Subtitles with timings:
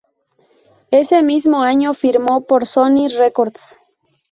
[0.89, 3.61] Ese mismo año, firmó por Sony Records.